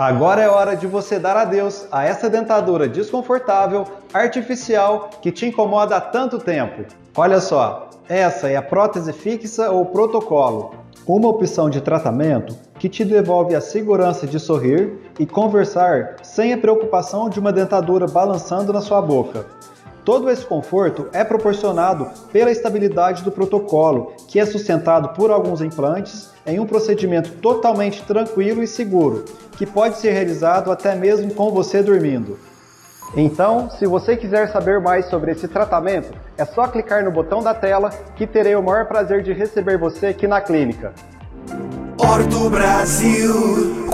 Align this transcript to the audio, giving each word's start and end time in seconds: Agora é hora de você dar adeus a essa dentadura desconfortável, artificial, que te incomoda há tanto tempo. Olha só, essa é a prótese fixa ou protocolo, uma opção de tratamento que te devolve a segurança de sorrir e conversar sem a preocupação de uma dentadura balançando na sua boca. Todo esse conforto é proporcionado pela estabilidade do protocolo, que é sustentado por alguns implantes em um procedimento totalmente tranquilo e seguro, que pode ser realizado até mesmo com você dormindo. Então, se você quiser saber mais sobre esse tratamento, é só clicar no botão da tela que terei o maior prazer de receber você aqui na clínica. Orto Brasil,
Agora 0.00 0.40
é 0.40 0.48
hora 0.48 0.74
de 0.74 0.86
você 0.86 1.18
dar 1.18 1.36
adeus 1.36 1.86
a 1.92 2.06
essa 2.06 2.30
dentadura 2.30 2.88
desconfortável, 2.88 3.84
artificial, 4.14 5.10
que 5.20 5.30
te 5.30 5.44
incomoda 5.44 5.94
há 5.94 6.00
tanto 6.00 6.38
tempo. 6.38 6.86
Olha 7.14 7.38
só, 7.38 7.90
essa 8.08 8.48
é 8.48 8.56
a 8.56 8.62
prótese 8.62 9.12
fixa 9.12 9.70
ou 9.70 9.84
protocolo, 9.84 10.74
uma 11.06 11.28
opção 11.28 11.68
de 11.68 11.82
tratamento 11.82 12.56
que 12.78 12.88
te 12.88 13.04
devolve 13.04 13.54
a 13.54 13.60
segurança 13.60 14.26
de 14.26 14.40
sorrir 14.40 14.90
e 15.18 15.26
conversar 15.26 16.16
sem 16.22 16.54
a 16.54 16.58
preocupação 16.58 17.28
de 17.28 17.38
uma 17.38 17.52
dentadura 17.52 18.06
balançando 18.06 18.72
na 18.72 18.80
sua 18.80 19.02
boca. 19.02 19.44
Todo 20.04 20.30
esse 20.30 20.44
conforto 20.44 21.08
é 21.12 21.22
proporcionado 21.22 22.08
pela 22.32 22.50
estabilidade 22.50 23.22
do 23.22 23.30
protocolo, 23.30 24.12
que 24.28 24.40
é 24.40 24.46
sustentado 24.46 25.10
por 25.10 25.30
alguns 25.30 25.60
implantes 25.60 26.30
em 26.46 26.58
um 26.58 26.66
procedimento 26.66 27.32
totalmente 27.32 28.02
tranquilo 28.02 28.62
e 28.62 28.66
seguro, 28.66 29.24
que 29.56 29.66
pode 29.66 29.98
ser 29.98 30.12
realizado 30.12 30.72
até 30.72 30.94
mesmo 30.94 31.34
com 31.34 31.50
você 31.50 31.82
dormindo. 31.82 32.38
Então, 33.16 33.68
se 33.70 33.86
você 33.86 34.16
quiser 34.16 34.50
saber 34.50 34.80
mais 34.80 35.06
sobre 35.06 35.32
esse 35.32 35.48
tratamento, 35.48 36.16
é 36.38 36.44
só 36.44 36.66
clicar 36.68 37.04
no 37.04 37.10
botão 37.10 37.42
da 37.42 37.52
tela 37.52 37.90
que 38.16 38.26
terei 38.26 38.54
o 38.54 38.62
maior 38.62 38.86
prazer 38.86 39.22
de 39.22 39.32
receber 39.32 39.76
você 39.76 40.06
aqui 40.06 40.26
na 40.26 40.40
clínica. 40.40 40.94
Orto 41.98 42.48
Brasil, 42.48 43.86